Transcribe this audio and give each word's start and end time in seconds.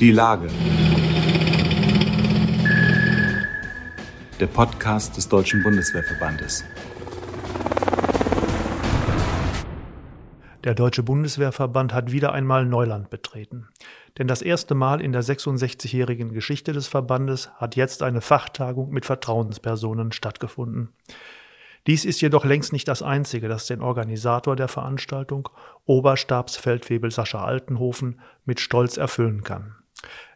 Die 0.00 0.10
Lage. 0.10 0.48
Der 4.40 4.48
Podcast 4.48 5.16
des 5.16 5.28
Deutschen 5.28 5.62
Bundeswehrverbandes. 5.62 6.64
Der 10.64 10.74
Deutsche 10.74 11.04
Bundeswehrverband 11.04 11.94
hat 11.94 12.10
wieder 12.10 12.32
einmal 12.32 12.66
Neuland 12.66 13.08
betreten. 13.08 13.68
Denn 14.18 14.26
das 14.26 14.42
erste 14.42 14.74
Mal 14.74 15.00
in 15.00 15.12
der 15.12 15.22
66-jährigen 15.22 16.32
Geschichte 16.32 16.72
des 16.72 16.88
Verbandes 16.88 17.50
hat 17.58 17.76
jetzt 17.76 18.02
eine 18.02 18.20
Fachtagung 18.20 18.90
mit 18.90 19.06
Vertrauenspersonen 19.06 20.10
stattgefunden. 20.10 20.88
Dies 21.86 22.04
ist 22.04 22.20
jedoch 22.20 22.44
längst 22.44 22.72
nicht 22.72 22.88
das 22.88 23.02
Einzige, 23.02 23.46
das 23.46 23.68
den 23.68 23.80
Organisator 23.80 24.56
der 24.56 24.68
Veranstaltung, 24.68 25.48
Oberstabsfeldwebel 25.84 27.12
Sascha 27.12 27.44
Altenhofen, 27.44 28.20
mit 28.44 28.58
Stolz 28.58 28.96
erfüllen 28.96 29.44
kann. 29.44 29.76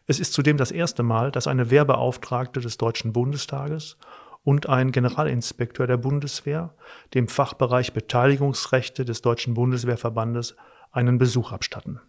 Es 0.07 0.19
ist 0.19 0.33
zudem 0.33 0.57
das 0.57 0.71
erste 0.71 1.03
Mal, 1.03 1.31
dass 1.31 1.47
eine 1.47 1.69
Wehrbeauftragte 1.69 2.59
des 2.59 2.77
Deutschen 2.77 3.13
Bundestages 3.13 3.97
und 4.43 4.67
ein 4.67 4.91
Generalinspekteur 4.91 5.87
der 5.87 5.97
Bundeswehr 5.97 6.73
dem 7.13 7.27
Fachbereich 7.27 7.93
Beteiligungsrechte 7.93 9.05
des 9.05 9.21
Deutschen 9.21 9.53
Bundeswehrverbandes 9.53 10.55
einen 10.91 11.17
Besuch 11.17 11.51
abstatten. 11.51 11.99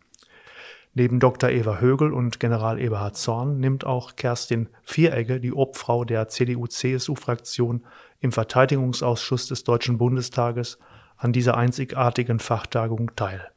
Neben 0.95 1.21
Dr. 1.21 1.51
Eva 1.51 1.79
Högel 1.79 2.13
und 2.13 2.41
General 2.41 2.81
Eberhard 2.81 3.17
Zorn 3.17 3.61
nimmt 3.61 3.85
auch 3.85 4.17
Kerstin 4.17 4.69
Vieregge, 4.83 5.39
die 5.39 5.53
Obfrau 5.53 6.05
der 6.05 6.29
CDU-CSU-Fraktion 6.29 7.85
im 8.19 8.33
Verteidigungsausschuss 8.33 9.47
des 9.47 9.63
Deutschen 9.63 9.99
Bundestages, 9.99 10.79
an 11.17 11.33
dieser 11.33 11.57
einzigartigen 11.57 12.41
Fachtagung 12.41 13.15
teil. 13.15 13.51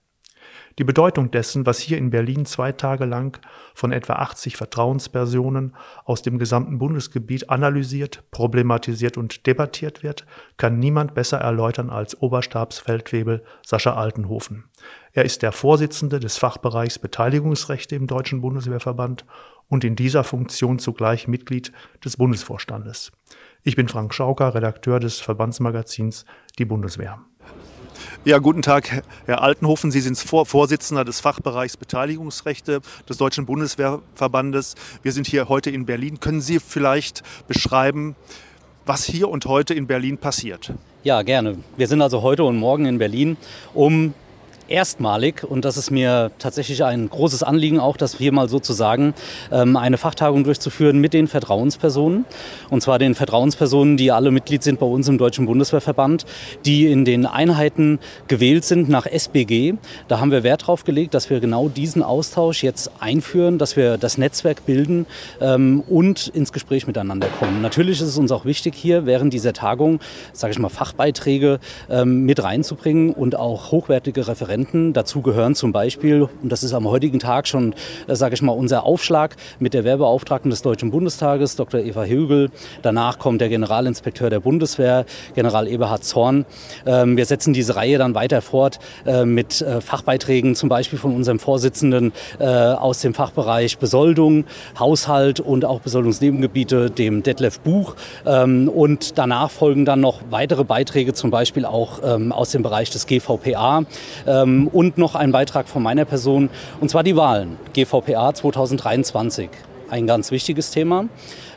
Die 0.80 0.84
Bedeutung 0.84 1.30
dessen, 1.30 1.66
was 1.68 1.80
hier 1.80 2.00
in 2.00 2.10
Berlin 2.10 2.46
zwei 2.46 2.72
Tage 2.72 3.06
lang 3.06 3.40
von 3.76 3.92
etwa 3.92 4.14
80 4.14 4.58
Vertrauenspersonen 4.58 5.76
aus 6.04 6.24
dem 6.24 6.40
gesamten 6.40 6.80
Bundesgebiet 6.80 7.50
analysiert, 7.52 8.24
problematisiert 8.32 9.18
und 9.18 9.46
debattiert 9.46 10.02
wird, 10.02 10.26
kann 10.58 10.80
niemand 10.80 11.14
besser 11.14 11.38
erläutern 11.38 11.92
als 11.92 12.20
Oberstabsfeldwebel 12.20 13.44
Sascha 13.64 13.94
Altenhofen. 13.94 14.64
Er 15.12 15.26
ist 15.26 15.44
der 15.44 15.52
Vorsitzende 15.52 16.20
des 16.20 16.38
Fachbereichs 16.38 16.98
Beteiligungsrechte 16.98 17.96
im 17.96 18.08
Deutschen 18.08 18.42
Bundeswehrverband 18.42 19.26
und 19.70 19.84
in 19.84 19.96
dieser 19.96 20.24
Funktion 20.24 20.80
zugleich 20.80 21.28
Mitglied 21.28 21.72
des 22.04 22.18
Bundesvorstandes. 22.18 23.12
Ich 23.62 23.76
bin 23.76 23.88
Frank 23.88 24.14
Schauker, 24.14 24.56
Redakteur 24.56 25.00
des 25.00 25.20
Verbandsmagazins 25.20 26.26
Die 26.58 26.66
Bundeswehr. 26.66 27.20
Ja, 28.26 28.38
guten 28.38 28.62
Tag, 28.62 29.04
Herr 29.26 29.42
Altenhofen. 29.42 29.92
Sie 29.92 30.00
sind 30.00 30.18
Vorsitzender 30.18 31.04
des 31.04 31.20
Fachbereichs 31.20 31.78
Beteiligungsrechte 31.78 32.82
des 33.10 33.18
Deutschen 33.18 33.46
Bundeswehrverbandes. 33.46 34.76
Wir 35.02 35.12
sind 35.12 35.28
hier 35.28 35.50
heute 35.50 35.70
in 35.70 35.86
Berlin. 35.86 36.20
Können 36.20 36.42
Sie 36.42 36.60
vielleicht 36.60 37.24
beschreiben, 37.48 38.16
was 38.86 39.04
hier 39.04 39.30
und 39.30 39.46
heute 39.46 39.74
in 39.74 39.88
Berlin 39.88 40.18
passiert? 40.18 40.74
Ja, 41.04 41.22
gerne. 41.22 41.58
Wir 41.76 41.88
sind 41.88 42.02
also 42.02 42.22
heute 42.22 42.44
und 42.44 42.58
morgen 42.58 42.86
in 42.86 42.98
Berlin, 42.98 43.38
um 43.74 44.14
erstmalig, 44.74 45.44
und 45.44 45.64
das 45.66 45.78
ist 45.78 45.92
mir 45.92 46.32
tatsächlich 46.40 46.84
ein 46.84 47.08
großes 47.08 47.44
Anliegen, 47.44 47.80
auch 47.80 47.96
das 47.96 48.18
hier 48.18 48.32
mal 48.32 48.50
sozusagen, 48.50 49.14
ähm, 49.52 49.78
eine 49.78 50.00
Fachtagung 50.00 50.44
durchzuführen 50.44 51.00
mit 51.00 51.14
den 51.14 51.28
Vertrauenspersonen. 51.28 52.26
Und 52.72 52.82
zwar 52.82 52.98
den 52.98 53.14
Vertrauenspersonen, 53.14 53.98
die 53.98 54.12
alle 54.12 54.32
Mitglied 54.32 54.64
sind 54.64 54.80
bei 54.80 54.88
uns 54.88 55.08
im 55.08 55.20
Deutschen 55.20 55.46
Bundeswehrverband, 55.46 56.26
die 56.66 56.88
in 56.88 57.06
den 57.06 57.28
Einheiten 57.28 58.00
gewählt 58.28 58.66
sind 58.66 58.90
nach 58.90 59.06
SBG. 59.06 59.76
Da 60.08 60.20
haben 60.20 60.32
wir 60.32 60.42
Wert 60.42 60.66
drauf 60.66 60.84
gelegt, 60.84 61.14
dass 61.14 61.30
wir 61.30 61.40
genau 61.40 61.70
diesen 61.70 62.02
Austausch 62.02 62.64
jetzt 62.64 62.92
einführen, 63.00 63.60
dass 63.60 63.78
wir 63.78 63.98
das 64.00 64.18
Netzwerk 64.18 64.66
bilden 64.66 65.06
ähm, 65.40 65.84
und 65.88 66.30
ins 66.30 66.52
Gespräch 66.52 66.88
miteinander 66.88 67.28
kommen. 67.40 67.62
Natürlich 67.62 68.02
ist 68.02 68.08
es 68.08 68.18
uns 68.18 68.32
auch 68.32 68.46
wichtig, 68.46 68.74
hier 68.74 69.06
während 69.06 69.34
dieser 69.34 69.54
Tagung, 69.54 70.00
sage 70.32 70.52
ich 70.52 70.58
mal, 70.58 70.70
Fachbeiträge 70.70 71.60
ähm, 71.92 72.24
mit 72.26 72.42
reinzubringen 72.42 73.14
und 73.14 73.36
auch 73.36 73.72
hochwertige 73.72 74.28
Referenten 74.28 74.63
Referenten. 74.64 74.94
Dazu 74.94 75.22
gehören 75.22 75.56
zum 75.56 75.72
Beispiel, 75.72 76.28
und 76.42 76.52
das 76.52 76.64
ist 76.64 76.74
am 76.74 76.88
heutigen 76.88 77.20
Tag 77.20 77.48
schon, 77.48 77.74
äh, 78.08 78.16
sage 78.16 78.36
ich 78.36 78.42
mal, 78.42 78.54
unser 78.54 78.86
Aufschlag 78.86 79.36
mit 79.60 79.74
der 79.74 79.84
Werbeauftragten 79.84 80.50
des 80.50 80.62
Deutschen 80.62 80.92
Bundestages, 80.92 81.56
Dr. 81.56 81.82
Eva 81.82 82.04
Hügel. 82.04 82.50
Danach 82.82 83.20
kommt 83.20 83.42
der 83.42 83.50
Generalinspekteur 83.50 84.30
der 84.30 84.40
Bundeswehr, 84.40 85.06
General 85.36 85.68
Eberhard 85.68 86.04
Zorn. 86.04 86.46
Ähm, 86.86 87.18
wir 87.18 87.26
setzen 87.26 87.54
diese 87.54 87.76
Reihe 87.76 87.98
dann 87.98 88.16
weiter 88.16 88.42
fort 88.42 88.80
äh, 89.06 89.26
mit 89.26 89.62
äh, 89.62 89.82
Fachbeiträgen, 89.82 90.56
zum 90.56 90.70
Beispiel 90.70 91.00
von 91.00 91.16
unserem 91.16 91.40
Vorsitzenden 91.40 92.14
äh, 92.40 92.46
aus 92.46 93.02
dem 93.02 93.14
Fachbereich 93.14 93.78
Besoldung, 93.78 94.46
Haushalt 94.80 95.40
und 95.40 95.66
auch 95.66 95.82
Besoldungsnebengebiete, 95.82 96.90
dem 96.90 97.24
Detlef 97.24 97.60
Buch. 97.60 97.96
Ähm, 98.26 98.70
und 98.70 99.18
danach 99.18 99.52
folgen 99.52 99.86
dann 99.86 100.00
noch 100.00 100.22
weitere 100.30 100.64
Beiträge, 100.64 101.14
zum 101.14 101.32
Beispiel 101.32 101.66
auch 101.66 102.00
ähm, 102.04 102.32
aus 102.32 102.52
dem 102.52 102.64
Bereich 102.64 102.90
des 102.90 103.08
GVPA. 103.08 103.84
Ähm, 104.44 104.68
und 104.68 104.98
noch 104.98 105.16
ein 105.16 105.32
Beitrag 105.32 105.68
von 105.68 105.84
meiner 105.84 106.06
Person, 106.06 106.50
und 106.80 106.90
zwar 106.90 107.04
die 107.04 107.16
Wahlen, 107.16 107.58
GVPA 107.74 108.34
2023. 108.34 109.50
Ein 109.90 110.08
ganz 110.08 110.32
wichtiges 110.32 110.72
Thema, 110.72 111.06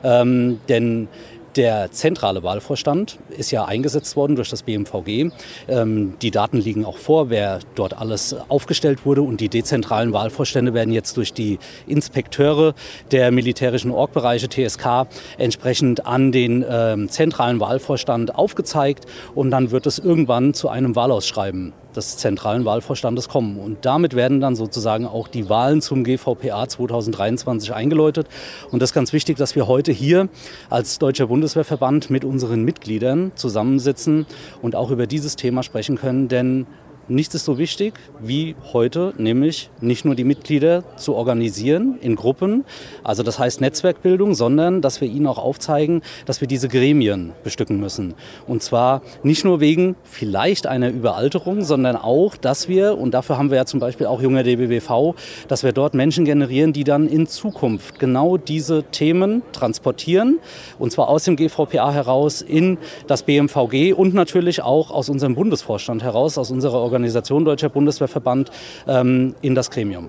ähm, 0.05 0.61
denn 0.69 1.09
der 1.57 1.91
zentrale 1.91 2.43
Wahlvorstand 2.43 3.19
ist 3.31 3.51
ja 3.51 3.65
eingesetzt 3.65 4.15
worden 4.15 4.37
durch 4.37 4.51
das 4.51 4.63
BMVG. 4.63 5.31
Ähm, 5.69 6.15
die 6.21 6.31
Daten 6.31 6.59
liegen 6.59 6.85
auch 6.85 6.99
vor, 6.99 7.31
wer 7.31 7.61
dort 7.75 7.99
alles 7.99 8.37
aufgestellt 8.49 9.07
wurde. 9.07 9.23
Und 9.23 9.41
die 9.41 9.49
dezentralen 9.49 10.13
Wahlvorstände 10.13 10.75
werden 10.75 10.93
jetzt 10.93 11.17
durch 11.17 11.33
die 11.33 11.59
Inspekteure 11.87 12.75
der 13.11 13.31
militärischen 13.31 13.91
Orgbereiche 13.91 14.51
TSK 14.51 15.07
entsprechend 15.39 16.07
an 16.07 16.31
den 16.31 16.63
ähm, 16.69 17.09
zentralen 17.09 17.59
Wahlvorstand 17.59 18.35
aufgezeigt. 18.35 19.07
Und 19.35 19.51
dann 19.51 19.71
wird 19.71 19.87
es 19.87 19.99
irgendwann 19.99 20.53
zu 20.53 20.69
einem 20.69 20.95
Wahlausschreiben 20.95 21.73
des 21.97 22.17
zentralen 22.17 22.65
Wahlvorstandes 22.65 23.29
kommen. 23.29 23.59
Und 23.59 23.85
damit 23.85 24.15
werden 24.15 24.41
dann 24.41 24.55
sozusagen 24.55 25.07
auch 25.07 25.29
die 25.29 25.49
Wahlen 25.49 25.81
zum 25.81 26.05
GVPA 26.05 26.69
2023 26.69 27.75
eingeläutet. 27.75 28.29
Und 28.71 28.83
das 28.83 28.91
ist 28.91 28.95
ganz 28.95 29.13
wichtig, 29.13 29.37
dass 29.37 29.55
wir 29.57 29.67
heute 29.67 29.93
hier 29.93 30.29
als 30.71 30.99
Deutscher 30.99 31.27
Bundeswehrverband 31.27 32.11
mit 32.11 32.25
unseren 32.25 32.63
Mitgliedern 32.63 33.33
zusammensitzen 33.35 34.27
und 34.63 34.77
auch 34.77 34.91
über 34.91 35.07
dieses 35.07 35.37
Thema 35.37 35.63
sprechen 35.63 35.97
können. 35.97 36.29
Denn 36.29 36.67
Nichts 37.09 37.37
ist 37.37 37.45
so 37.45 37.57
wichtig 37.57 37.95
wie 38.19 38.57
heute, 38.73 39.15
nämlich 39.17 39.71
nicht 39.81 40.05
nur 40.05 40.17
die 40.17 40.25
Mitglieder 40.25 40.83
zu 40.97 41.15
organisieren 41.15 41.99
in 42.01 42.17
Gruppen, 42.17 42.65
also 43.05 43.23
das 43.23 43.39
heißt 43.39 43.61
Netzwerkbildung, 43.61 44.35
sondern 44.35 44.83
dass 44.83 45.01
wir 45.01 45.07
ihnen 45.07 45.29
auch 45.29 45.39
aufzeigen, 45.39 46.03
dass 46.25 46.41
wir 46.41 46.49
diese 46.49 46.69
Gremien 46.69 47.33
bestücken 47.45 47.79
müssen. 47.79 48.15
Und 48.49 48.65
zwar 48.65 49.03
nicht 49.23 49.45
nur 49.45 49.61
wegen 49.61 49.95
vielleicht 50.03 50.67
einer 50.67 50.89
Überalterung, 50.89 51.63
sondern 51.63 51.95
auch, 51.95 52.37
dass 52.37 52.69
wir, 52.69 52.99
und 52.99 53.15
dafür 53.15 53.39
haben 53.39 53.51
wir 53.51 53.57
ja 53.59 53.67
zum 53.67 53.79
Beispiel 53.79 54.09
auch 54.09 54.21
junger 54.21 54.43
DBWV, 54.43 55.15
dass 55.47 55.63
wir 55.63 55.71
dort 55.71 55.95
Menschen 55.95 56.25
generieren, 56.25 56.73
die 56.73 56.83
dann 56.83 57.07
in 57.07 57.29
Zukunft 57.29 58.01
genau 58.01 58.37
diese 58.37 58.83
Themen 58.83 59.43
transportieren, 59.53 60.41
und 60.81 60.91
zwar 60.91 61.09
aus 61.09 61.23
dem 61.23 61.37
GVPA 61.37 61.93
heraus 61.93 62.43
in 62.43 62.79
das 63.07 63.23
BMVG 63.23 63.93
und 63.93 64.13
natürlich 64.13 64.61
auch 64.63 64.91
aus 64.91 65.09
unserem 65.09 65.37
Bundesvorstand 65.37 66.03
heraus, 66.03 66.37
aus 66.37 66.51
unserer 66.51 66.81
Organisation 66.81 66.96
Organisation 66.97 67.45
Deutscher 67.45 67.69
Bundeswehrverband 67.69 68.51
ähm, 68.87 69.35
in 69.43 69.55
das 69.55 69.71
Gremium. 69.71 70.09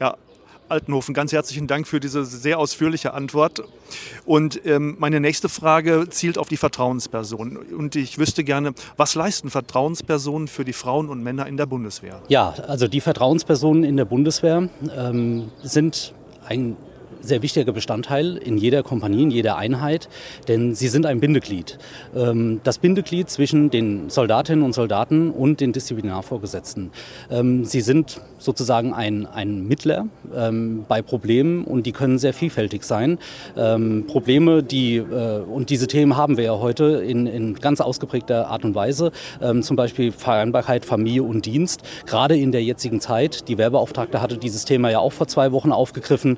Ja, 0.00 0.16
Altenhofen, 0.70 1.12
ganz 1.12 1.30
herzlichen 1.32 1.66
Dank 1.66 1.86
für 1.86 2.00
diese 2.00 2.24
sehr 2.24 2.58
ausführliche 2.58 3.12
Antwort. 3.12 3.62
Und 4.24 4.64
ähm, 4.64 4.96
meine 4.98 5.20
nächste 5.20 5.50
Frage 5.50 6.06
zielt 6.08 6.38
auf 6.38 6.48
die 6.48 6.56
Vertrauenspersonen. 6.56 7.58
Und 7.58 7.96
ich 7.96 8.16
wüsste 8.16 8.44
gerne, 8.44 8.72
was 8.96 9.14
leisten 9.14 9.50
Vertrauenspersonen 9.50 10.48
für 10.48 10.64
die 10.64 10.72
Frauen 10.72 11.10
und 11.10 11.22
Männer 11.22 11.46
in 11.46 11.58
der 11.58 11.66
Bundeswehr? 11.66 12.22
Ja, 12.28 12.54
also 12.66 12.88
die 12.88 13.02
Vertrauenspersonen 13.02 13.84
in 13.84 13.98
der 13.98 14.06
Bundeswehr 14.06 14.70
ähm, 14.96 15.50
sind 15.62 16.14
ein 16.48 16.78
sehr 17.24 17.42
wichtiger 17.42 17.72
Bestandteil 17.72 18.36
in 18.36 18.58
jeder 18.58 18.82
Kompanie, 18.82 19.22
in 19.22 19.30
jeder 19.30 19.56
Einheit, 19.56 20.08
denn 20.48 20.74
sie 20.74 20.88
sind 20.88 21.06
ein 21.06 21.20
Bindeglied. 21.20 21.78
Ähm, 22.14 22.60
das 22.64 22.78
Bindeglied 22.78 23.30
zwischen 23.30 23.70
den 23.70 24.10
Soldatinnen 24.10 24.64
und 24.64 24.74
Soldaten 24.74 25.30
und 25.30 25.60
den 25.60 25.72
Disziplinarvorgesetzten. 25.72 26.90
Ähm, 27.30 27.64
sie 27.64 27.80
sind 27.80 28.20
sozusagen 28.38 28.92
ein, 28.92 29.26
ein 29.26 29.66
Mittler 29.66 30.06
ähm, 30.34 30.84
bei 30.86 31.00
Problemen 31.02 31.64
und 31.64 31.86
die 31.86 31.92
können 31.92 32.18
sehr 32.18 32.34
vielfältig 32.34 32.84
sein. 32.84 33.18
Probleme, 34.06 34.62
die, 34.62 34.96
äh, 34.96 35.40
und 35.40 35.70
diese 35.70 35.86
Themen 35.86 36.16
haben 36.16 36.36
wir 36.36 36.44
ja 36.44 36.58
heute 36.58 36.84
in, 37.06 37.26
in 37.26 37.54
ganz 37.54 37.80
ausgeprägter 37.80 38.48
Art 38.48 38.64
und 38.64 38.74
Weise, 38.74 39.12
zum 39.60 39.76
Beispiel 39.76 40.12
Vereinbarkeit 40.12 40.84
Familie 40.84 41.22
und 41.22 41.46
Dienst, 41.46 41.82
gerade 42.06 42.36
in 42.36 42.52
der 42.52 42.62
jetzigen 42.62 43.00
Zeit. 43.00 43.48
Die 43.48 43.58
Werbeauftragte 43.58 44.20
hatte 44.20 44.36
dieses 44.36 44.64
Thema 44.64 44.90
ja 44.90 44.98
auch 44.98 45.12
vor 45.12 45.26
zwei 45.26 45.52
Wochen 45.52 45.72
aufgegriffen. 45.72 46.36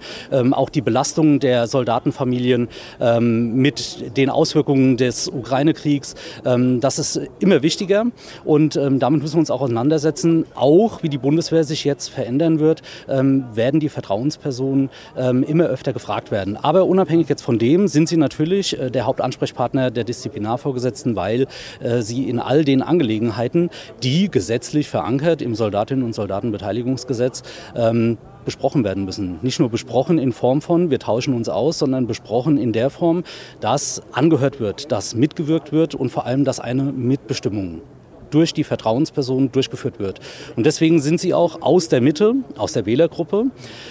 Auch 0.52 0.70
die 0.76 0.82
Belastung 0.82 1.40
der 1.40 1.66
Soldatenfamilien 1.66 2.68
ähm, 3.00 3.54
mit 3.56 4.16
den 4.16 4.30
Auswirkungen 4.30 4.96
des 4.96 5.28
Ukraine-Kriegs, 5.28 6.14
ähm, 6.44 6.80
das 6.80 6.98
ist 6.98 7.20
immer 7.40 7.62
wichtiger 7.62 8.04
und 8.44 8.76
ähm, 8.76 8.98
damit 8.98 9.22
müssen 9.22 9.34
wir 9.34 9.40
uns 9.40 9.50
auch 9.50 9.62
auseinandersetzen. 9.62 10.44
Auch 10.54 11.02
wie 11.02 11.08
die 11.08 11.18
Bundeswehr 11.18 11.64
sich 11.64 11.84
jetzt 11.84 12.08
verändern 12.08 12.60
wird, 12.60 12.82
ähm, 13.08 13.44
werden 13.54 13.80
die 13.80 13.88
Vertrauenspersonen 13.88 14.90
ähm, 15.16 15.42
immer 15.42 15.64
öfter 15.64 15.92
gefragt 15.92 16.30
werden. 16.30 16.56
Aber 16.56 16.84
unabhängig 16.84 17.28
jetzt 17.28 17.42
von 17.42 17.58
dem 17.58 17.88
sind 17.88 18.08
sie 18.08 18.16
natürlich 18.16 18.78
äh, 18.78 18.90
der 18.90 19.06
Hauptansprechpartner 19.06 19.90
der 19.90 20.04
Disziplinarvorgesetzten, 20.04 21.16
weil 21.16 21.46
äh, 21.80 22.02
sie 22.02 22.28
in 22.28 22.38
all 22.38 22.64
den 22.64 22.82
Angelegenheiten, 22.82 23.70
die 24.02 24.30
gesetzlich 24.30 24.88
verankert 24.88 25.40
im 25.40 25.54
Soldatinnen- 25.54 26.04
und 26.04 26.14
Soldatenbeteiligungsgesetz, 26.14 27.42
ähm, 27.74 28.18
besprochen 28.46 28.82
werden 28.84 29.04
müssen. 29.04 29.38
Nicht 29.42 29.60
nur 29.60 29.68
besprochen 29.68 30.18
in 30.18 30.32
Form 30.32 30.62
von, 30.62 30.88
wir 30.90 30.98
tauschen 30.98 31.34
uns 31.34 31.50
aus, 31.50 31.78
sondern 31.78 32.06
besprochen 32.06 32.56
in 32.56 32.72
der 32.72 32.88
Form, 32.88 33.24
dass 33.60 34.02
angehört 34.12 34.58
wird, 34.58 34.90
dass 34.90 35.14
mitgewirkt 35.14 35.72
wird 35.72 35.94
und 35.94 36.08
vor 36.08 36.24
allem, 36.24 36.44
dass 36.44 36.58
eine 36.58 36.84
Mitbestimmung 36.84 37.82
durch 38.30 38.54
die 38.54 38.64
Vertrauensperson 38.64 39.52
durchgeführt 39.52 39.98
wird. 39.98 40.20
Und 40.56 40.66
deswegen 40.66 41.00
sind 41.00 41.20
sie 41.20 41.34
auch 41.34 41.62
aus 41.62 41.88
der 41.88 42.00
Mitte, 42.00 42.34
aus 42.56 42.72
der 42.72 42.86
Wählergruppe 42.86 43.46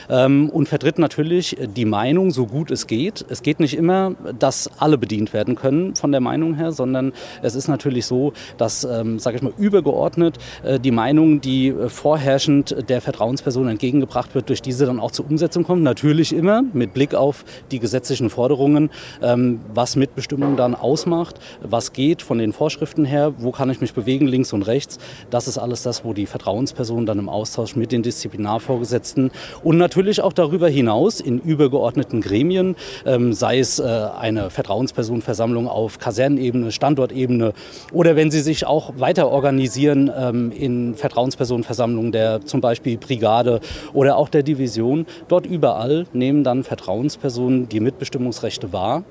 ähm, 0.10 0.50
und 0.50 0.68
vertritt 0.68 1.00
natürlich 1.00 1.58
die 1.76 1.86
Meinung, 1.86 2.32
so 2.32 2.46
gut 2.46 2.72
es 2.72 2.88
geht. 2.88 3.26
Es 3.30 3.42
geht 3.42 3.60
nicht 3.60 3.76
immer, 3.76 4.16
dass 4.38 4.70
alle 4.80 4.98
bedient 4.98 5.34
werden 5.34 5.56
können 5.56 5.96
von 5.96 6.12
der 6.12 6.22
Meinung 6.22 6.56
her, 6.56 6.72
sondern 6.72 7.14
es 7.42 7.56
ist 7.56 7.68
natürlich 7.68 8.06
so, 8.06 8.34
dass, 8.58 8.84
ähm, 8.84 9.20
sage 9.20 9.38
ich 9.38 9.44
mal, 9.44 9.54
übergeordnet 9.58 10.38
äh, 10.64 10.80
die 10.80 10.92
Meinung, 10.92 11.42
die 11.42 11.68
äh, 11.68 11.90
vorherrschend 11.90 12.90
der 12.90 13.02
Vertrauensperson 13.02 13.68
entgegengebracht 13.68 14.36
wird, 14.36 14.50
durch 14.50 14.62
diese 14.62 14.86
dann 14.86 15.00
auch 15.00 15.12
zur 15.12 15.30
Umsetzung 15.30 15.64
kommt. 15.64 15.84
Natürlich 15.84 16.34
immer 16.34 16.64
mit 16.74 16.94
Blick 16.94 17.14
auf 17.14 17.46
die 17.72 17.80
gesetzlichen 17.80 18.30
Forderungen, 18.30 18.90
ähm, 19.22 19.60
was 19.74 19.96
Mitbestimmung 19.96 20.56
dann 20.56 20.76
ausmacht, 20.76 21.40
was 21.62 21.94
geht 21.94 22.22
von 22.22 22.38
den 22.38 22.54
Vorschriften 22.54 23.06
her, 23.06 23.34
wo 23.38 23.52
kann 23.52 23.70
ich 23.70 23.82
mich 23.82 23.94
bewegen, 23.94 24.25
Kollegen 24.26 24.28
links 24.28 24.54
und 24.54 24.64
rechts. 24.64 24.98
Das 25.30 25.48
ist 25.48 25.58
alles 25.58 25.84
das, 25.84 26.04
wo 26.04 26.14
die 26.14 26.26
Vertrauenspersonen 26.26 27.06
dann 27.06 27.20
im 27.20 27.30
Austausch 27.30 27.76
mit 27.76 27.92
den 27.92 28.04
Disziplinarvorgesetzten 28.04 29.32
und 29.64 29.78
natürlich 29.78 30.22
auch 30.22 30.34
darüber 30.34 30.68
hinaus 30.68 31.20
in 31.20 31.40
übergeordneten 31.40 32.22
Gremien, 32.22 32.76
ähm, 33.06 33.34
sei 33.34 33.60
es 33.60 33.80
äh, 33.80 33.84
eine 33.84 34.50
Vertrauenspersonenversammlung 34.50 35.68
auf 35.68 36.00
Kasernenebene, 36.00 36.72
Standortebene 36.72 37.54
oder 37.94 38.16
wenn 38.16 38.32
sie 38.32 38.42
sich 38.42 38.66
auch 38.66 38.94
weiter 38.98 39.30
organisieren 39.30 40.12
ähm, 40.18 40.52
in 40.52 40.96
Vertrauenspersonenversammlungen 40.96 42.12
der 42.12 42.46
zum 42.46 42.62
Beispiel 42.62 42.98
Brigade 42.98 43.60
oder 43.94 44.18
auch 44.18 44.30
der 44.30 44.44
Division. 44.44 45.06
Dort 45.28 45.46
überall 45.46 46.06
nehmen 46.14 46.44
dann 46.44 46.64
Vertrauenspersonen 46.64 47.70
die 47.70 47.80
Mitbestimmungsrechte 47.80 48.74
wahr 48.74 49.04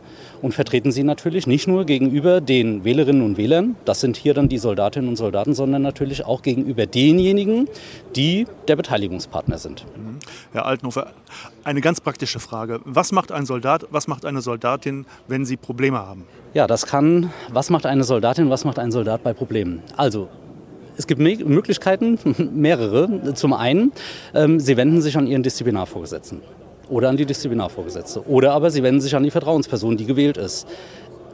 und 0.42 0.52
vertreten 0.52 0.92
sie 0.92 1.04
natürlich 1.04 1.46
nicht 1.46 1.66
nur 1.66 1.86
gegenüber 1.86 2.40
den 2.40 2.84
Wählerinnen 2.84 3.22
und 3.22 3.38
Wählern, 3.38 3.76
das 3.86 4.00
sind 4.00 4.16
hier 4.16 4.34
dann 4.34 4.48
die 4.48 4.58
Soldatinnen 4.58 5.03
und 5.08 5.16
Soldaten, 5.16 5.54
sondern 5.54 5.82
natürlich 5.82 6.24
auch 6.24 6.42
gegenüber 6.42 6.86
denjenigen, 6.86 7.68
die 8.16 8.46
der 8.68 8.76
Beteiligungspartner 8.76 9.58
sind. 9.58 9.86
Herr 10.52 10.66
Altenhofer, 10.66 11.12
eine 11.64 11.80
ganz 11.80 12.00
praktische 12.00 12.40
Frage. 12.40 12.80
Was 12.84 13.12
macht 13.12 13.32
ein 13.32 13.46
Soldat, 13.46 13.86
was 13.90 14.06
macht 14.06 14.24
eine 14.24 14.40
Soldatin, 14.40 15.06
wenn 15.28 15.44
sie 15.44 15.56
Probleme 15.56 15.98
haben? 15.98 16.26
Ja, 16.52 16.66
das 16.66 16.86
kann, 16.86 17.30
was 17.50 17.70
macht 17.70 17.86
eine 17.86 18.04
Soldatin, 18.04 18.50
was 18.50 18.64
macht 18.64 18.78
ein 18.78 18.92
Soldat 18.92 19.22
bei 19.22 19.32
Problemen? 19.32 19.82
Also, 19.96 20.28
es 20.96 21.06
gibt 21.06 21.20
Möglichkeiten, 21.20 22.18
mehrere. 22.54 23.34
Zum 23.34 23.52
einen, 23.52 23.92
ähm, 24.34 24.60
sie 24.60 24.76
wenden 24.76 25.02
sich 25.02 25.16
an 25.16 25.26
ihren 25.26 25.42
Disziplinarvorgesetzten 25.42 26.42
oder 26.88 27.08
an 27.08 27.16
die 27.16 27.26
Disziplinarvorgesetzte. 27.26 28.26
Oder 28.28 28.52
aber 28.52 28.70
sie 28.70 28.82
wenden 28.82 29.00
sich 29.00 29.14
an 29.16 29.22
die 29.22 29.30
Vertrauensperson, 29.30 29.96
die 29.96 30.06
gewählt 30.06 30.36
ist. 30.36 30.66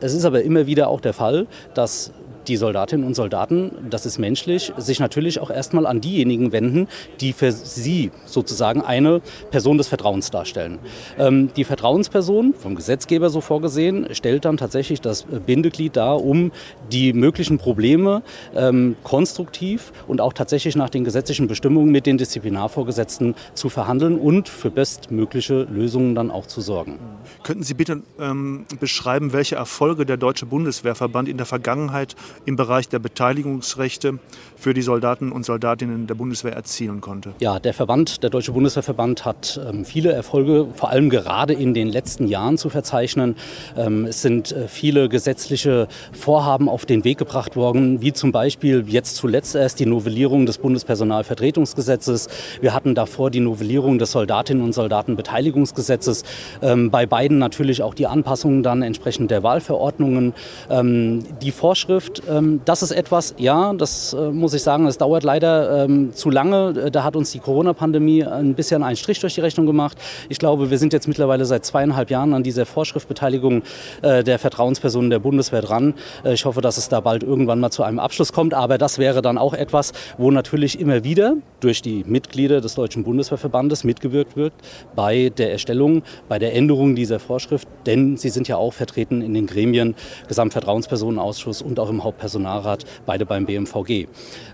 Es 0.01 0.15
ist 0.15 0.25
aber 0.25 0.43
immer 0.43 0.67
wieder 0.67 0.89
auch 0.89 1.01
der 1.01 1.13
Fall, 1.13 1.47
dass 1.75 2.13
die 2.51 2.57
Soldatinnen 2.57 3.07
und 3.07 3.15
Soldaten, 3.15 3.71
das 3.89 4.07
ist 4.07 4.19
menschlich, 4.19 4.73
sich 4.77 4.99
natürlich 4.99 5.39
auch 5.39 5.51
erstmal 5.51 5.87
an 5.87 6.01
diejenigen 6.01 6.51
wenden, 6.51 6.89
die 7.21 7.33
für 7.33 7.53
sie 7.53 8.11
sozusagen 8.27 8.83
eine 8.83 9.23
Person 9.53 9.79
des 9.79 9.87
Vertrauens 9.87 10.33
darstellen. 10.33 10.81
Ähm, 11.17 11.51
die 11.55 11.63
Vertrauensperson, 11.63 12.55
vom 12.55 12.75
Gesetzgeber 12.75 13.31
so 13.31 13.41
vorgesehen, 13.41 14.09
stellt 14.15 14.45
dann 14.45 14.57
tatsächlich 14.57 15.01
das 15.01 15.23
Bindeglied 15.23 15.95
dar, 15.95 16.25
um 16.25 16.51
die 16.91 17.13
möglichen 17.13 17.59
Probleme 17.59 18.23
ähm, 18.57 18.97
konstruktiv 19.05 19.93
und 20.09 20.21
auch 20.21 20.33
tatsächlich 20.33 20.75
nach 20.75 20.91
den 20.91 21.05
gesetzlichen 21.05 21.47
Bestimmungen 21.47 21.93
mit 21.93 22.05
den 22.05 22.19
Disziplinarvorgesetzten 22.19 23.37
zu 23.55 23.69
verhandeln 23.69 24.19
und 24.19 24.49
für 24.49 24.73
bestmögliche 24.73 25.69
Lösungen 25.71 26.17
dann 26.17 26.33
auch 26.33 26.47
zu 26.47 26.61
sorgen. 26.61 26.99
Könnten 27.45 27.63
Sie 27.63 27.75
bitte 27.75 28.03
ähm, 28.19 28.67
beschreiben, 28.81 29.33
welche 29.33 29.55
Erfolge 29.55 30.05
der 30.05 30.17
Deutsche 30.17 30.47
Bundeswehrverband 30.47 31.29
in 31.29 31.37
der 31.37 31.47
Vergangenheit 31.47 32.17
im 32.47 32.57
Bereich 32.57 32.89
der 32.89 32.99
Beteiligungsrechte 32.99 34.19
für 34.57 34.75
die 34.75 34.83
Soldaten 34.83 35.33
und 35.33 35.45
Soldatinnen 35.45 36.07
der 36.07 36.15
Bundeswehr 36.15 36.53
erzielen 36.53 37.01
konnte. 37.01 37.33
Ja, 37.41 37.59
der 37.59 37.75
Verband, 37.75 38.23
der 38.23 38.31
Deutsche 38.31 38.53
Bundeswehrverband 38.53 39.25
hat 39.25 39.61
ähm, 39.67 39.85
viele 39.85 40.13
Erfolge, 40.13 40.67
vor 40.75 40.91
allem 40.91 41.11
gerade 41.11 41.55
in 41.55 41.75
den 41.75 41.89
letzten 41.89 42.27
Jahren 42.27 42.59
zu 42.59 42.69
verzeichnen. 42.69 43.37
Ähm, 43.77 44.05
es 44.05 44.23
sind 44.23 44.53
äh, 44.53 44.69
viele 44.69 45.09
gesetzliche 45.09 45.89
Vorhaben 46.13 46.69
auf 46.69 46.85
den 46.87 47.05
Weg 47.05 47.19
gebracht 47.19 47.57
worden, 47.57 48.01
wie 48.03 48.13
zum 48.13 48.33
Beispiel 48.33 48.85
jetzt 48.87 49.17
zuletzt 49.17 49.55
erst 49.55 49.81
die 49.81 49.87
Novellierung 49.87 50.47
des 50.47 50.59
Bundespersonalvertretungsgesetzes. 50.59 52.29
Wir 52.61 52.75
hatten 52.75 52.95
davor 52.95 53.31
die 53.31 53.41
Novellierung 53.41 53.99
des 53.99 54.13
Soldatinnen 54.13 54.63
und 54.63 54.73
Soldatenbeteiligungsgesetzes. 54.73 56.25
Ähm, 56.63 56.91
bei 56.91 57.07
beiden 57.07 57.39
natürlich 57.39 57.83
auch 57.83 57.95
die 57.95 58.07
Anpassungen 58.07 58.63
dann 58.63 58.83
entsprechend 58.83 59.31
der 59.31 59.43
Wahlverordnungen. 59.43 60.35
Ähm, 60.69 61.25
die 61.43 61.51
Vorschrift 61.51 62.20
ähm, 62.29 62.61
das 62.65 62.83
ist 62.83 62.91
etwas, 62.91 63.35
ja, 63.39 63.73
das 63.75 64.13
äh, 64.13 64.31
muss 64.31 64.55
ich 64.55 64.63
sagen, 64.63 64.85
das 64.85 64.99
dauert 64.99 65.23
leider 65.23 65.85
ähm, 65.85 66.13
zu 66.15 66.31
lange. 66.31 66.75
Äh, 66.87 66.91
da 66.91 67.05
hat 67.05 67.17
uns 67.17 67.33
die 67.33 67.39
Corona-Pandemie 67.39 68.25
ein 68.25 68.55
bisschen 68.55 68.83
einen 68.83 68.97
Strich 68.97 69.21
durch 69.21 69.35
die 69.35 69.41
Rechnung 69.41 69.67
gemacht. 69.67 69.97
Ich 70.29 70.39
glaube, 70.39 70.71
wir 70.71 70.79
sind 70.79 70.93
jetzt 70.93 71.09
mittlerweile 71.09 71.45
seit 71.45 71.65
zweieinhalb 71.65 72.11
Jahren 72.11 72.35
an 72.35 72.43
dieser 72.43 72.67
Vorschriftbeteiligung 72.67 73.63
äh, 74.03 74.25
der 74.25 74.39
Vertrauenspersonen 74.39 75.11
der 75.11 75.19
Bundeswehr 75.19 75.63
dran. 75.63 75.95
Äh, 76.25 76.35
ich 76.35 76.45
hoffe, 76.45 76.61
dass 76.61 76.77
es 76.77 76.89
da 76.89 77.01
bald 77.01 77.23
irgendwann 77.23 77.61
mal 77.61 77.71
zu 77.71 77.83
einem 77.83 77.99
Abschluss 77.99 78.33
kommt. 78.33 78.55
Aber 78.55 78.79
das 78.79 78.99
wäre 78.99 79.23
dann 79.23 79.39
auch 79.39 79.55
etwas, 79.55 79.93
wo 80.19 80.31
natürlich 80.31 80.81
immer 80.81 81.05
wieder 81.05 81.37
durch 81.61 81.83
die 81.83 82.05
Mitglieder 82.07 82.61
des 82.61 82.75
Deutschen 82.75 83.05
Bundeswehrverbandes 83.05 83.85
mitgewirkt 83.85 84.37
wird 84.37 84.53
bei 84.97 85.31
der 85.31 85.53
Erstellung, 85.53 86.03
bei 86.29 86.39
der 86.39 86.55
Änderung 86.55 86.95
dieser 86.95 87.19
Vorschrift. 87.19 87.69
Denn 87.87 88.17
sie 88.17 88.31
sind 88.31 88.49
ja 88.49 88.57
auch 88.57 88.73
vertreten 88.73 89.23
in 89.23 89.35
den 89.35 89.47
Gremien 89.47 89.95
Gesamtvertrauenspersonenausschuss 90.29 91.63
und 91.63 91.79
auch 91.79 91.91
im 91.91 92.05
Haupt 92.05 92.10
Personalrat, 92.13 92.85
beide 93.07 93.27
beim 93.27 93.47
BMVG. 93.47 94.07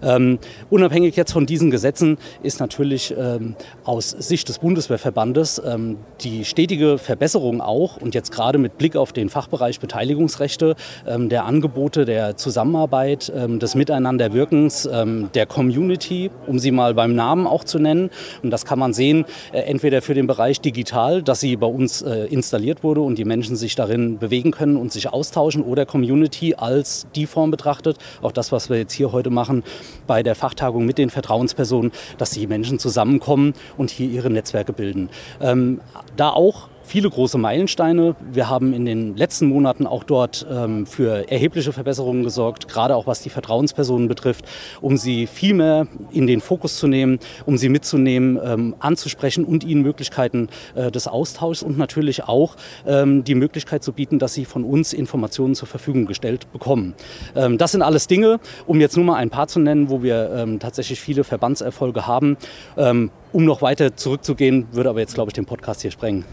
Ähm, 0.03 0.39
unabhängig 0.71 1.17
jetzt 1.17 1.33
von 1.33 1.47
diesen 1.47 1.71
Gesetzen 1.71 2.19
ist 2.43 2.61
natürlich 2.61 3.15
ähm, 3.17 3.57
aus 3.85 4.11
Sicht 4.11 4.49
des 4.49 4.59
Bundeswehrverbandes 4.59 5.61
ähm, 5.65 5.99
die 6.21 6.45
stetige 6.45 6.99
Verbesserung 6.99 7.61
auch 7.61 7.97
und 7.97 8.15
jetzt 8.15 8.33
gerade 8.33 8.59
mit 8.59 8.79
Blick 8.79 8.97
auf 8.97 9.13
den 9.13 9.29
Fachbereich 9.29 9.81
Beteiligungsrechte 9.81 10.77
ähm, 11.07 11.29
der 11.29 11.45
Angebote 11.45 12.05
der 12.05 12.37
Zusammenarbeit, 12.37 13.33
ähm, 13.35 13.59
des 13.59 13.75
Miteinanderwirkens, 13.75 14.89
ähm, 14.91 15.29
der 15.35 15.47
Community, 15.47 16.31
um 16.47 16.59
sie 16.59 16.71
mal 16.71 16.95
beim 16.95 17.15
Namen 17.15 17.47
auch 17.47 17.65
zu 17.65 17.79
nennen. 17.79 18.11
Und 18.43 18.51
das 18.51 18.65
kann 18.65 18.79
man 18.79 18.93
sehen, 18.93 19.25
äh, 19.53 19.61
entweder 19.61 20.03
für 20.03 20.15
den 20.15 20.27
Bereich 20.27 20.61
digital, 20.61 21.23
dass 21.23 21.41
sie 21.41 21.57
bei 21.57 21.67
uns 21.67 22.03
äh, 22.03 22.27
installiert 22.27 22.83
wurde 22.83 23.01
und 23.01 23.19
die 23.19 23.25
Menschen 23.25 23.57
sich 23.57 23.75
darin 23.75 24.19
bewegen 24.19 24.51
können 24.51 24.77
und 24.77 24.93
sich 24.93 25.13
austauschen 25.13 25.63
oder 25.63 25.87
Community 25.87 26.55
als 26.55 27.07
die 27.15 27.27
Form 27.27 27.46
betrachtet, 27.51 27.99
auch 28.23 28.33
das, 28.33 28.53
was 28.53 28.71
wir 28.71 28.79
jetzt 28.79 28.93
hier 28.93 29.13
heute 29.13 29.31
machen 29.31 29.65
bei 30.07 30.23
der 30.23 30.35
Fachtagung 30.35 30.87
mit 30.87 30.99
den 30.99 31.11
Vertrauenspersonen, 31.11 31.93
dass 32.19 32.31
die 32.31 32.47
Menschen 32.47 32.79
zusammenkommen 32.79 33.55
und 33.77 33.91
hier 33.91 34.09
ihre 34.09 34.31
Netzwerke 34.31 34.73
bilden. 34.73 35.09
Ähm, 35.41 35.81
da 36.17 36.31
auch 36.31 36.69
viele 36.87 37.11
große 37.11 37.37
Meilensteine. 37.37 38.15
Wir 38.33 38.49
haben 38.49 38.73
in 38.73 38.85
den 38.85 39.17
letzten 39.17 39.47
Monaten 39.47 39.87
auch 39.87 40.05
dort 40.05 40.47
ähm, 40.51 40.87
für 40.87 41.31
erhebliche 41.31 41.73
Verbesserungen 41.73 42.23
gesorgt, 42.23 42.69
gerade 42.69 42.95
auch 42.95 43.07
was 43.07 43.23
die 43.23 43.29
Vertrauenspersonen 43.29 44.09
betrifft, 44.09 44.45
um 44.81 44.97
sie 44.97 45.27
viel 45.27 45.55
mehr 45.55 45.89
in 46.13 46.27
den 46.27 46.41
Fokus 46.41 46.79
zu 46.79 46.87
nehmen, 46.87 47.19
um 47.45 47.59
sie 47.59 47.69
mitzunehmen, 47.69 48.39
ähm, 48.43 48.77
anzusprechen 48.79 49.45
und 49.45 49.65
ihnen 49.65 49.83
Möglichkeiten 49.83 50.49
äh, 50.75 50.91
des 50.91 51.09
Austauschs 51.09 51.63
und 51.63 51.77
natürlich 51.77 52.25
auch 52.25 52.57
ähm, 52.87 53.25
die 53.25 53.35
Möglichkeit 53.35 53.83
zu 53.83 53.93
bieten, 53.93 54.19
dass 54.19 54.35
sie 54.35 54.45
von 54.45 54.63
uns 54.63 54.93
Informationen 54.93 55.55
zur 55.55 55.69
Verfügung 55.69 56.07
gestellt 56.07 56.51
bekommen. 56.53 56.95
Ähm, 57.35 57.59
das 57.59 57.73
sind 57.73 57.83
alles 57.83 58.07
Dinge, 58.07 58.39
um 58.67 58.81
jetzt 58.81 58.97
nur 58.97 59.05
mal 59.05 59.17
ein 59.17 59.31
paar 59.31 59.49
zu 59.49 59.59
nennen, 59.59 59.91
wo 59.91 60.03
wir 60.03 60.31
ähm, 60.37 60.61
tatsächlich 60.61 61.01
viele 61.01 61.25
Verbandserfolge 61.25 62.07
haben. 62.07 62.37
Ähm, 62.77 63.11
um 63.33 63.45
noch 63.45 63.61
weiter 63.61 63.97
zurückzugehen, 63.97 64.69
würde 64.73 64.89
aber 64.89 65.01
jetzt, 65.01 65.15
glaube 65.15 65.29
ich, 65.29 65.35
den 65.35 65.45
Podcast 65.45 65.83
hier 65.83 65.91
sprengen. 65.91 66.25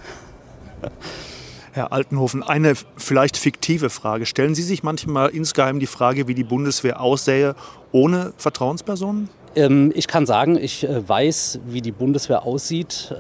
Herr 1.74 1.92
Altenhofen, 1.92 2.44
eine 2.44 2.74
vielleicht 2.98 3.36
fiktive 3.36 3.90
Frage. 3.90 4.28
Stellen 4.28 4.54
Sie 4.54 4.62
sich 4.62 4.84
manchmal 4.84 5.30
insgeheim 5.30 5.80
die 5.80 5.88
Frage, 5.88 6.28
wie 6.28 6.36
die 6.36 6.44
Bundeswehr 6.44 7.02
aussähe 7.02 7.56
ohne 7.92 8.34
Vertrauenspersonen? 8.38 9.28
Ähm, 9.56 9.92
ich 9.96 10.08
kann 10.08 10.26
sagen, 10.26 10.58
ich 10.58 10.88
äh, 10.88 11.08
weiß, 11.08 11.60
wie 11.66 11.82
die 11.82 11.92
Bundeswehr 11.92 12.44
aussieht. 12.44 13.14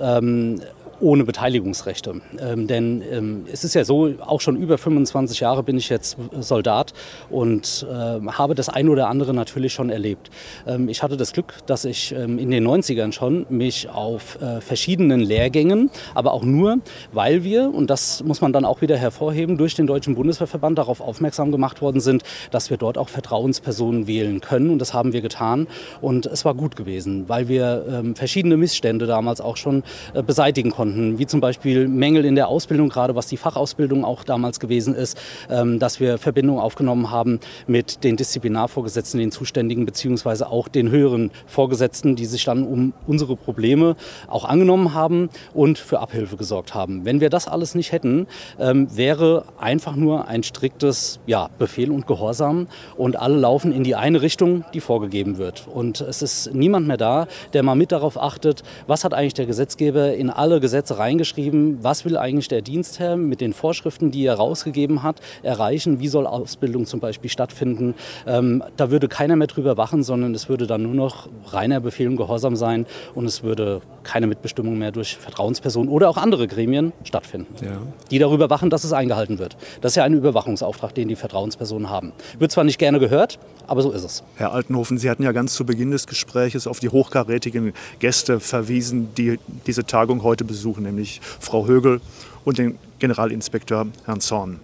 Ohne 1.03 1.25
Beteiligungsrechte. 1.25 2.21
Ähm, 2.39 2.67
denn 2.67 3.03
ähm, 3.11 3.45
es 3.51 3.65
ist 3.65 3.73
ja 3.73 3.83
so, 3.83 4.13
auch 4.21 4.39
schon 4.39 4.55
über 4.55 4.77
25 4.77 5.41
Jahre 5.41 5.61
bin 5.61 5.75
ich 5.77 5.89
jetzt 5.89 6.15
Soldat 6.39 6.93
und 7.29 7.85
äh, 7.89 8.25
habe 8.31 8.55
das 8.55 8.69
ein 8.69 8.87
oder 8.87 9.09
andere 9.09 9.33
natürlich 9.33 9.73
schon 9.73 9.89
erlebt. 9.89 10.31
Ähm, 10.65 10.87
ich 10.87 11.03
hatte 11.03 11.17
das 11.17 11.33
Glück, 11.33 11.55
dass 11.65 11.83
ich 11.83 12.13
ähm, 12.13 12.39
in 12.39 12.49
den 12.51 12.65
90ern 12.65 13.11
schon 13.11 13.45
mich 13.49 13.89
auf 13.89 14.41
äh, 14.41 14.61
verschiedenen 14.61 15.19
Lehrgängen, 15.19 15.89
aber 16.15 16.31
auch 16.31 16.43
nur, 16.43 16.77
weil 17.11 17.43
wir, 17.43 17.69
und 17.73 17.89
das 17.89 18.23
muss 18.23 18.39
man 18.39 18.53
dann 18.53 18.63
auch 18.63 18.79
wieder 18.79 18.95
hervorheben, 18.95 19.57
durch 19.57 19.75
den 19.75 19.87
Deutschen 19.87 20.15
Bundeswehrverband 20.15 20.77
darauf 20.77 21.01
aufmerksam 21.01 21.51
gemacht 21.51 21.81
worden 21.81 21.99
sind, 21.99 22.23
dass 22.51 22.69
wir 22.69 22.77
dort 22.77 22.97
auch 22.97 23.09
Vertrauenspersonen 23.09 24.07
wählen 24.07 24.39
können. 24.39 24.69
Und 24.69 24.79
das 24.79 24.93
haben 24.93 25.11
wir 25.11 25.21
getan. 25.21 25.67
Und 25.99 26.27
es 26.27 26.45
war 26.45 26.53
gut 26.53 26.77
gewesen, 26.77 27.27
weil 27.27 27.49
wir 27.49 27.85
ähm, 27.89 28.15
verschiedene 28.15 28.55
Missstände 28.55 29.05
damals 29.05 29.41
auch 29.41 29.57
schon 29.57 29.83
äh, 30.13 30.23
beseitigen 30.23 30.71
konnten, 30.71 30.92
wie 31.17 31.25
zum 31.25 31.41
Beispiel 31.41 31.87
Mängel 31.87 32.25
in 32.25 32.35
der 32.35 32.47
Ausbildung, 32.47 32.89
gerade 32.89 33.15
was 33.15 33.27
die 33.27 33.37
Fachausbildung 33.37 34.05
auch 34.05 34.23
damals 34.23 34.59
gewesen 34.59 34.95
ist, 34.95 35.17
ähm, 35.49 35.79
dass 35.79 35.99
wir 35.99 36.17
Verbindung 36.17 36.59
aufgenommen 36.59 37.11
haben 37.11 37.39
mit 37.67 38.03
den 38.03 38.17
Disziplinarvorgesetzten, 38.17 39.19
den 39.19 39.31
Zuständigen, 39.31 39.85
beziehungsweise 39.85 40.49
auch 40.49 40.67
den 40.67 40.89
höheren 40.89 41.31
Vorgesetzten, 41.45 42.15
die 42.15 42.25
sich 42.25 42.45
dann 42.45 42.63
um 42.63 42.93
unsere 43.07 43.35
Probleme 43.35 43.95
auch 44.27 44.45
angenommen 44.45 44.93
haben 44.93 45.29
und 45.53 45.77
für 45.77 45.99
Abhilfe 45.99 46.37
gesorgt 46.37 46.73
haben. 46.73 47.05
Wenn 47.05 47.21
wir 47.21 47.29
das 47.29 47.47
alles 47.47 47.75
nicht 47.75 47.91
hätten, 47.91 48.27
ähm, 48.59 48.95
wäre 48.95 49.45
einfach 49.59 49.95
nur 49.95 50.27
ein 50.27 50.43
striktes 50.43 51.19
ja, 51.25 51.49
Befehl 51.57 51.91
und 51.91 52.07
Gehorsam 52.07 52.67
und 52.97 53.15
alle 53.15 53.37
laufen 53.37 53.71
in 53.71 53.83
die 53.83 53.95
eine 53.95 54.21
Richtung, 54.21 54.63
die 54.73 54.79
vorgegeben 54.79 55.37
wird. 55.37 55.67
Und 55.67 56.01
es 56.01 56.21
ist 56.21 56.53
niemand 56.53 56.87
mehr 56.87 56.97
da, 56.97 57.27
der 57.53 57.63
mal 57.63 57.75
mit 57.75 57.91
darauf 57.91 58.21
achtet, 58.21 58.63
was 58.87 59.03
hat 59.03 59.13
eigentlich 59.13 59.33
der 59.33 59.45
Gesetzgeber 59.45 60.13
in 60.13 60.29
alle 60.29 60.59
Gesetze 60.59 60.82
reingeschrieben, 60.91 61.83
was 61.83 62.05
will 62.05 62.17
eigentlich 62.17 62.47
der 62.47 62.61
Dienstherr 62.61 63.15
mit 63.15 63.41
den 63.41 63.53
Vorschriften, 63.53 64.11
die 64.11 64.25
er 64.25 64.35
rausgegeben 64.35 65.03
hat, 65.03 65.21
erreichen, 65.41 65.99
wie 65.99 66.07
soll 66.07 66.27
Ausbildung 66.27 66.85
zum 66.85 66.99
Beispiel 66.99 67.29
stattfinden. 67.29 67.95
Ähm, 68.27 68.63
da 68.77 68.91
würde 68.91 69.07
keiner 69.07 69.35
mehr 69.35 69.47
drüber 69.47 69.77
wachen, 69.77 70.03
sondern 70.03 70.33
es 70.33 70.49
würde 70.49 70.67
dann 70.67 70.83
nur 70.83 70.93
noch 70.93 71.29
reiner 71.47 71.79
Befehl 71.79 72.07
und 72.07 72.17
Gehorsam 72.17 72.55
sein 72.55 72.85
und 73.15 73.25
es 73.25 73.43
würde 73.43 73.81
keine 74.03 74.27
Mitbestimmung 74.27 74.77
mehr 74.77 74.91
durch 74.91 75.17
Vertrauenspersonen 75.17 75.89
oder 75.89 76.09
auch 76.09 76.17
andere 76.17 76.47
Gremien 76.47 76.93
stattfinden, 77.03 77.53
ja. 77.63 77.81
die 78.11 78.19
darüber 78.19 78.49
wachen, 78.49 78.69
dass 78.69 78.83
es 78.83 78.93
eingehalten 78.93 79.39
wird. 79.39 79.57
Das 79.81 79.93
ist 79.93 79.95
ja 79.95 80.03
ein 80.03 80.13
Überwachungsauftrag, 80.13 80.93
den 80.93 81.07
die 81.07 81.15
Vertrauenspersonen 81.15 81.89
haben. 81.89 82.11
Wird 82.39 82.51
zwar 82.51 82.63
nicht 82.63 82.79
gerne 82.79 82.99
gehört, 82.99 83.39
aber 83.67 83.81
so 83.81 83.91
ist 83.91 84.03
es. 84.03 84.23
Herr 84.35 84.51
Altenhofen, 84.51 84.97
Sie 84.97 85.09
hatten 85.09 85.23
ja 85.23 85.31
ganz 85.31 85.53
zu 85.53 85.65
Beginn 85.65 85.91
des 85.91 86.07
Gespräches 86.07 86.67
auf 86.67 86.79
die 86.79 86.89
hochkarätigen 86.89 87.73
Gäste 87.99 88.39
verwiesen, 88.39 89.09
die 89.15 89.39
diese 89.65 89.85
Tagung 89.85 90.23
heute 90.23 90.43
besuchen, 90.43 90.62
nämlich 90.71 91.21
Frau 91.39 91.67
Högel 91.67 92.01
und 92.45 92.57
den 92.57 92.77
Generalinspekteur 92.99 93.87
Herrn 94.05 94.19
Zorn. 94.21 94.59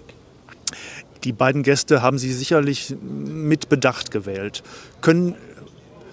Die 1.23 1.33
beiden 1.33 1.63
Gäste 1.63 2.01
haben 2.01 2.17
Sie 2.17 2.31
sicherlich 2.31 2.95
mit 3.01 3.69
Bedacht 3.69 4.11
gewählt. 4.11 4.63
Können 5.01 5.35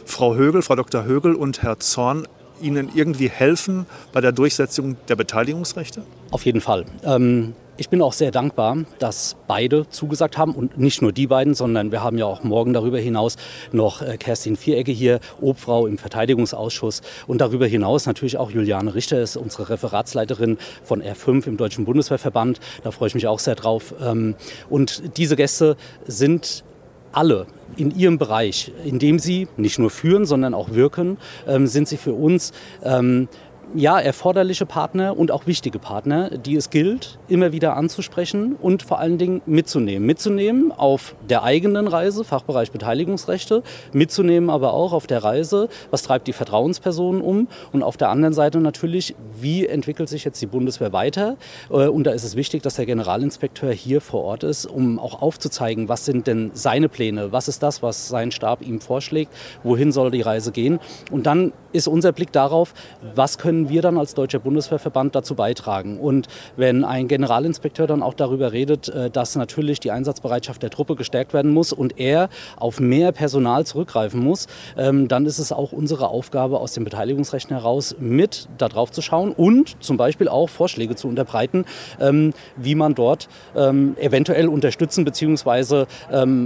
Frau 0.04 0.34
Högel, 0.34 0.62
Frau 0.62 0.74
Dr. 0.74 1.04
Högel 1.04 1.34
und 1.34 1.62
Herr 1.62 1.78
Zorn 1.78 2.26
Ihnen 2.60 2.90
irgendwie 2.94 3.28
helfen 3.28 3.86
bei 4.12 4.20
der 4.20 4.32
Durchsetzung 4.32 4.96
der 5.08 5.16
Beteiligungsrechte? 5.16 6.02
Auf 6.30 6.46
jeden 6.46 6.60
Fall. 6.60 6.86
Ähm 7.04 7.54
ich 7.78 7.88
bin 7.88 8.00
auch 8.02 8.12
sehr 8.12 8.30
dankbar, 8.30 8.78
dass 8.98 9.36
beide 9.46 9.88
zugesagt 9.88 10.38
haben 10.38 10.54
und 10.54 10.78
nicht 10.78 11.02
nur 11.02 11.12
die 11.12 11.26
beiden, 11.26 11.54
sondern 11.54 11.92
wir 11.92 12.02
haben 12.02 12.18
ja 12.18 12.26
auch 12.26 12.42
morgen 12.42 12.72
darüber 12.72 12.98
hinaus 12.98 13.36
noch 13.72 14.02
äh, 14.02 14.16
Kerstin 14.16 14.56
Vierecke 14.56 14.92
hier, 14.92 15.20
Obfrau 15.40 15.86
im 15.86 15.98
Verteidigungsausschuss 15.98 17.02
und 17.26 17.40
darüber 17.40 17.66
hinaus 17.66 18.06
natürlich 18.06 18.38
auch 18.38 18.50
Juliane 18.50 18.94
Richter 18.94 19.20
ist 19.20 19.36
unsere 19.36 19.68
Referatsleiterin 19.68 20.58
von 20.82 21.02
R5 21.02 21.46
im 21.46 21.56
Deutschen 21.56 21.84
Bundeswehrverband. 21.84 22.60
Da 22.82 22.90
freue 22.90 23.08
ich 23.08 23.14
mich 23.14 23.26
auch 23.26 23.38
sehr 23.38 23.54
drauf. 23.54 23.94
Ähm, 24.00 24.34
und 24.70 25.16
diese 25.18 25.36
Gäste 25.36 25.76
sind 26.06 26.64
alle 27.12 27.46
in 27.76 27.96
ihrem 27.96 28.18
Bereich, 28.18 28.72
in 28.84 28.98
dem 28.98 29.18
sie 29.18 29.48
nicht 29.56 29.78
nur 29.78 29.90
führen, 29.90 30.26
sondern 30.26 30.54
auch 30.54 30.70
wirken, 30.72 31.18
ähm, 31.46 31.66
sind 31.66 31.88
sie 31.88 31.96
für 31.96 32.12
uns 32.12 32.52
ähm, 32.82 33.28
ja, 33.74 33.98
erforderliche 33.98 34.66
Partner 34.66 35.16
und 35.16 35.30
auch 35.30 35.46
wichtige 35.46 35.78
Partner, 35.78 36.30
die 36.30 36.56
es 36.56 36.70
gilt, 36.70 37.18
immer 37.28 37.52
wieder 37.52 37.76
anzusprechen 37.76 38.56
und 38.60 38.82
vor 38.82 38.98
allen 38.98 39.18
Dingen 39.18 39.42
mitzunehmen. 39.46 40.06
Mitzunehmen 40.06 40.72
auf 40.72 41.14
der 41.28 41.42
eigenen 41.42 41.88
Reise, 41.88 42.24
Fachbereich 42.24 42.70
Beteiligungsrechte, 42.70 43.62
mitzunehmen 43.92 44.50
aber 44.50 44.72
auch 44.72 44.92
auf 44.92 45.06
der 45.06 45.24
Reise, 45.24 45.68
was 45.90 46.02
treibt 46.02 46.28
die 46.28 46.32
Vertrauenspersonen 46.32 47.20
um 47.20 47.48
und 47.72 47.82
auf 47.82 47.96
der 47.96 48.10
anderen 48.10 48.34
Seite 48.34 48.60
natürlich, 48.60 49.14
wie 49.40 49.66
entwickelt 49.66 50.08
sich 50.08 50.24
jetzt 50.24 50.40
die 50.40 50.46
Bundeswehr 50.46 50.92
weiter. 50.92 51.36
Äh, 51.70 51.88
und 51.88 52.04
da 52.04 52.12
ist 52.12 52.24
es 52.24 52.36
wichtig, 52.36 52.62
dass 52.62 52.74
der 52.74 52.86
Generalinspekteur 52.86 53.72
hier 53.72 54.00
vor 54.00 54.22
Ort 54.22 54.44
ist, 54.44 54.66
um 54.66 54.98
auch 54.98 55.20
aufzuzeigen, 55.22 55.88
was 55.88 56.04
sind 56.04 56.26
denn 56.26 56.50
seine 56.54 56.88
Pläne, 56.88 57.32
was 57.32 57.48
ist 57.48 57.62
das, 57.62 57.82
was 57.82 58.08
sein 58.08 58.30
Stab 58.30 58.62
ihm 58.62 58.80
vorschlägt, 58.80 59.32
wohin 59.62 59.92
soll 59.92 60.10
die 60.10 60.22
Reise 60.22 60.52
gehen. 60.52 60.78
Und 61.10 61.26
dann 61.26 61.52
ist 61.72 61.88
unser 61.88 62.12
Blick 62.12 62.32
darauf, 62.32 62.72
was 63.14 63.38
können 63.38 63.55
können 63.56 63.70
wir 63.70 63.80
dann 63.80 63.96
als 63.96 64.12
Deutscher 64.12 64.38
Bundeswehrverband 64.38 65.14
dazu 65.14 65.34
beitragen. 65.34 65.98
Und 65.98 66.28
wenn 66.56 66.84
ein 66.84 67.08
Generalinspekteur 67.08 67.86
dann 67.86 68.02
auch 68.02 68.12
darüber 68.12 68.52
redet, 68.52 68.90
äh, 68.90 69.08
dass 69.08 69.34
natürlich 69.34 69.80
die 69.80 69.90
Einsatzbereitschaft 69.90 70.62
der 70.62 70.68
Truppe 70.68 70.94
gestärkt 70.94 71.32
werden 71.32 71.54
muss 71.54 71.72
und 71.72 71.98
er 71.98 72.28
auf 72.58 72.80
mehr 72.80 73.12
Personal 73.12 73.64
zurückgreifen 73.64 74.20
muss, 74.20 74.46
ähm, 74.76 75.08
dann 75.08 75.24
ist 75.24 75.38
es 75.38 75.52
auch 75.52 75.72
unsere 75.72 76.08
Aufgabe 76.08 76.60
aus 76.60 76.74
den 76.74 76.84
Beteiligungsrechten 76.84 77.56
heraus 77.56 77.96
mit 77.98 78.46
darauf 78.58 78.92
zu 78.92 79.00
schauen 79.00 79.32
und 79.32 79.82
zum 79.82 79.96
Beispiel 79.96 80.28
auch 80.28 80.50
Vorschläge 80.50 80.94
zu 80.94 81.08
unterbreiten, 81.08 81.64
ähm, 81.98 82.34
wie 82.56 82.74
man 82.74 82.94
dort 82.94 83.26
ähm, 83.56 83.96
eventuell 83.98 84.48
unterstützen 84.48 85.06
bzw. 85.06 85.86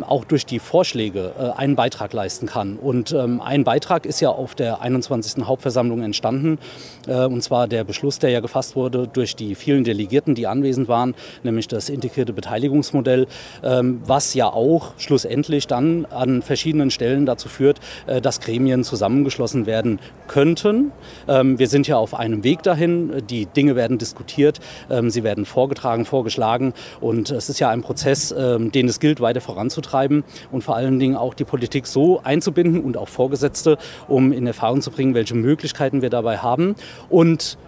auch 0.07 0.25
durch 0.25 0.47
die 0.47 0.61
Vorschläge 0.61 1.33
äh, 1.39 1.59
einen 1.59 1.75
Beitrag 1.75 2.13
leisten 2.13 2.47
kann. 2.47 2.77
Und 2.77 3.13
ein 3.13 3.65
Beitrag 3.65 4.07
ist 4.07 4.21
ja 4.21 4.31
auf 4.31 4.55
der 4.55 4.81
21. 4.81 5.45
Hauptversammlung 5.45 6.03
entstanden. 6.03 6.59
Äh, 7.07 7.27
und 7.27 7.43
zwar 7.43 7.69
der 7.69 7.85
Beschluss, 7.85 8.19
der 8.19 8.31
ja 8.31 8.41
gefasst 8.41 8.77
wurde 8.77 9.09
durch 9.09 9.37
die 9.37 9.55
vielen 9.55 9.85
Delegierten, 9.85 10.35
die 10.35 10.47
anwesend 10.47 10.89
waren, 10.89 11.15
nämlich 11.43 11.69
das 11.69 11.89
integrierte 11.89 12.33
Beteiligungsmodell, 12.33 13.27
ähm, 13.63 14.01
was 14.05 14.35
ja 14.35 14.47
auch 14.47 14.93
schlussendlich 14.99 15.67
dann 15.67 16.07
an 16.07 16.43
verschiedenen 16.43 16.91
Stellen 16.91 17.27
dazu 17.27 17.49
führt, 17.49 17.81
äh, 18.07 18.21
dass 18.21 18.41
Gremien 18.41 18.85
zusammengeschlossen 18.85 19.67
werden 19.67 20.01
könnten. 20.27 20.93
Ähm, 21.29 21.59
wir 21.59 21.69
sind 21.69 21.87
ja 21.87 21.97
auf 21.97 22.15
einem 22.15 22.45
Weg 22.45 22.63
dahin. 22.63 23.23
Die 23.29 23.47
Dinge 23.47 23.77
werden 23.77 23.99
diskutiert, 23.99 24.61
ähm, 24.91 25.11
sie 25.11 25.25
werden 25.25 25.45
vorgetragen, 25.45 26.05
vorgeschlagen 26.05 26.75
und 27.01 27.31
es 27.31 27.49
ist 27.49 27.61
ja 27.61 27.71
ein 27.71 27.83
Prozess, 27.83 28.31
den 28.31 28.89
es 28.89 29.01
gilt, 29.01 29.21
weiter 29.21 29.41
voranzutreiben 29.41 30.25
und 30.51 30.63
vor 30.63 30.77
allen 30.77 30.99
Dingen 30.99 31.17
auch 31.17 31.35
die 31.35 31.45
Politik 31.45 31.87
so 31.87 32.21
einzubinden 32.23 32.81
und 32.81 32.97
auch 32.97 33.09
Vorgesetzte, 33.09 33.79
um 34.09 34.33
in 34.33 34.47
Erfahrung 34.47 34.81
zu 34.81 34.91
bringen, 34.91 35.15
welche 35.15 35.35
Möglichkeiten 35.35 36.03
wir 36.03 36.11
dabei 36.11 36.39
haben 36.39 36.75
und 37.09 37.59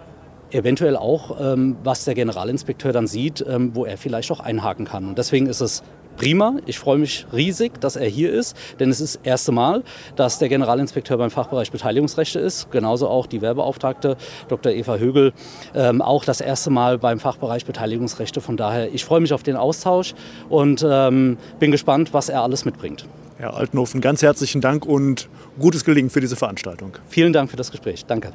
eventuell 0.51 0.95
auch, 0.95 1.39
ähm, 1.39 1.77
was 1.83 2.05
der 2.05 2.13
Generalinspekteur 2.13 2.93
dann 2.93 3.07
sieht, 3.07 3.43
ähm, 3.47 3.71
wo 3.73 3.85
er 3.85 3.97
vielleicht 3.97 4.31
auch 4.31 4.39
einhaken 4.39 4.85
kann. 4.85 5.07
Und 5.07 5.17
deswegen 5.17 5.47
ist 5.47 5.61
es 5.61 5.83
prima. 6.15 6.57
Ich 6.65 6.79
freue 6.79 6.97
mich 6.97 7.25
riesig, 7.33 7.79
dass 7.81 7.95
er 7.95 8.07
hier 8.07 8.31
ist, 8.31 8.55
denn 8.79 8.89
es 8.89 9.01
ist 9.01 9.15
das 9.15 9.21
erste 9.23 9.51
Mal, 9.51 9.83
dass 10.15 10.39
der 10.39 10.49
Generalinspekteur 10.49 11.17
beim 11.17 11.31
Fachbereich 11.31 11.71
Beteiligungsrechte 11.71 12.39
ist. 12.39 12.71
Genauso 12.71 13.07
auch 13.07 13.25
die 13.25 13.41
Werbeauftragte 13.41 14.17
Dr. 14.47 14.71
Eva 14.71 14.97
Högel, 14.97 15.33
ähm, 15.73 16.01
auch 16.01 16.25
das 16.25 16.41
erste 16.41 16.69
Mal 16.69 16.97
beim 16.97 17.19
Fachbereich 17.19 17.65
Beteiligungsrechte. 17.65 18.41
Von 18.41 18.57
daher, 18.57 18.93
ich 18.93 19.05
freue 19.05 19.21
mich 19.21 19.33
auf 19.33 19.43
den 19.43 19.55
Austausch 19.55 20.13
und 20.49 20.85
ähm, 20.87 21.37
bin 21.59 21.71
gespannt, 21.71 22.13
was 22.13 22.29
er 22.29 22.43
alles 22.43 22.65
mitbringt. 22.65 23.05
Herr 23.37 23.55
Altenhofen, 23.55 23.99
ganz 23.99 24.21
herzlichen 24.21 24.61
Dank 24.61 24.85
und 24.85 25.27
gutes 25.59 25.83
Gelingen 25.83 26.09
für 26.09 26.21
diese 26.21 26.35
Veranstaltung. 26.35 26.97
Vielen 27.07 27.33
Dank 27.33 27.49
für 27.49 27.57
das 27.57 27.71
Gespräch. 27.71 28.05
Danke. 28.05 28.33